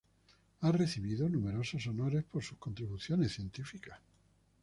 Ha 0.61 0.71
recibido 0.71 1.29
numerosos 1.29 1.85
honores 1.85 2.23
por 2.23 2.41
sus 2.43 2.57
contribuciones 2.57 3.33
científicas. 3.35 3.99